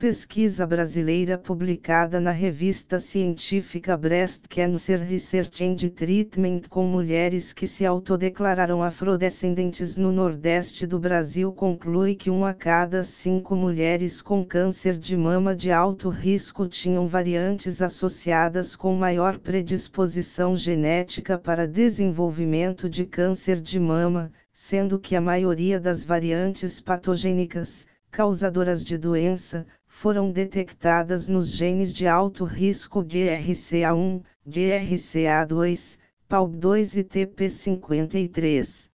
[0.00, 7.84] Pesquisa brasileira publicada na revista científica Breast Cancer Research and Treatment com mulheres que se
[7.84, 14.96] autodeclararam afrodescendentes no Nordeste do Brasil conclui que uma a cada cinco mulheres com câncer
[14.96, 23.04] de mama de alto risco tinham variantes associadas com maior predisposição genética para desenvolvimento de
[23.04, 31.28] câncer de mama, sendo que a maioria das variantes patogênicas, causadoras de doença, foram detectadas
[31.28, 35.98] nos genes de alto risco de RCA1, de RCA2,
[36.28, 38.90] PALB2 e TP53.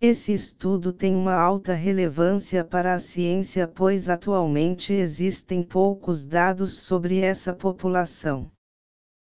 [0.00, 7.20] Esse estudo tem uma alta relevância para a ciência pois atualmente existem poucos dados sobre
[7.20, 8.50] essa população.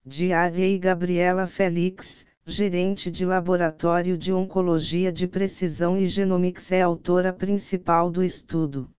[0.05, 8.11] Diarei Gabriela Félix, gerente de Laboratório de Oncologia de Precisão e Genomics é autora principal
[8.11, 8.89] do estudo.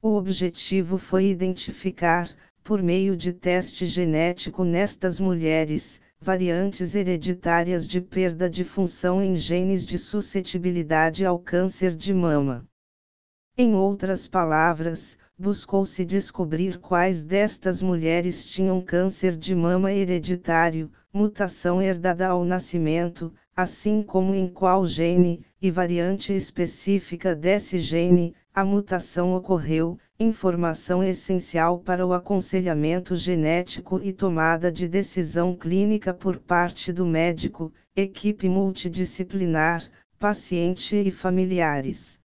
[0.00, 2.30] O objetivo foi identificar,
[2.62, 9.84] por meio de teste genético nestas mulheres, variantes hereditárias de perda de função em genes
[9.84, 12.64] de suscetibilidade ao câncer de mama.
[13.58, 22.28] Em outras palavras, buscou-se descobrir quais destas mulheres tinham câncer de mama hereditário, mutação herdada
[22.28, 29.98] ao nascimento, assim como em qual gene, e variante específica desse gene, a mutação ocorreu,
[30.16, 37.72] informação essencial para o aconselhamento genético e tomada de decisão clínica por parte do médico,
[37.96, 42.21] equipe multidisciplinar, paciente e familiares.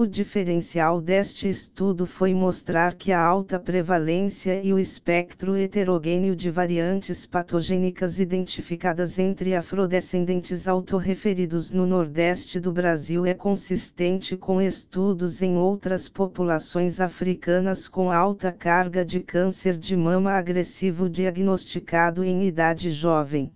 [0.00, 6.50] O diferencial deste estudo foi mostrar que a alta prevalência e o espectro heterogêneo de
[6.50, 15.58] variantes patogênicas identificadas entre afrodescendentes autorreferidos no Nordeste do Brasil é consistente com estudos em
[15.58, 23.52] outras populações africanas com alta carga de câncer de mama agressivo diagnosticado em idade jovem.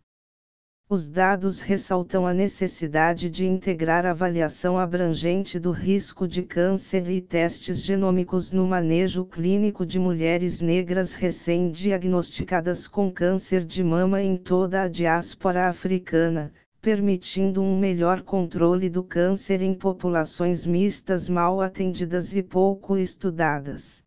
[0.95, 7.83] Os dados ressaltam a necessidade de integrar avaliação abrangente do risco de câncer e testes
[7.83, 14.89] genômicos no manejo clínico de mulheres negras recém-diagnosticadas com câncer de mama em toda a
[14.89, 22.96] diáspora africana, permitindo um melhor controle do câncer em populações mistas mal atendidas e pouco
[22.96, 24.04] estudadas.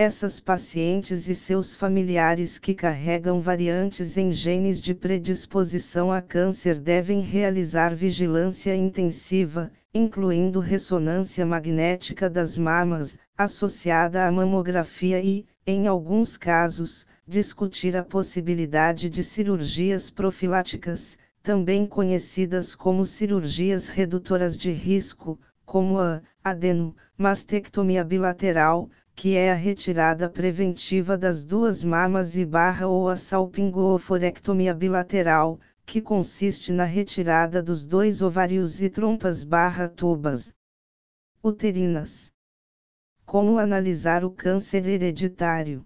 [0.00, 7.20] Essas pacientes e seus familiares que carregam variantes em genes de predisposição a câncer devem
[7.20, 17.04] realizar vigilância intensiva, incluindo ressonância magnética das mamas, associada à mamografia e, em alguns casos,
[17.26, 26.22] discutir a possibilidade de cirurgias profiláticas, também conhecidas como cirurgias redutoras de risco, como a
[26.42, 34.72] adenomastectomia bilateral, que é a retirada preventiva das duas mamas e barra ou a salpingoforectomia
[34.72, 40.50] bilateral, que consiste na retirada dos dois ovários e trompas barra tubas
[41.44, 42.32] uterinas.
[43.26, 45.84] Como analisar o câncer hereditário?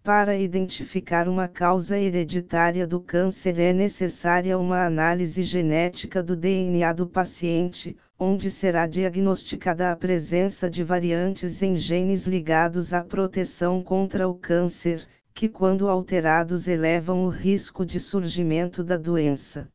[0.00, 7.08] Para identificar uma causa hereditária do câncer é necessária uma análise genética do DNA do
[7.08, 14.34] paciente, onde será diagnosticada a presença de variantes em genes ligados à proteção contra o
[14.34, 19.68] câncer, que quando alterados elevam o risco de surgimento da doença.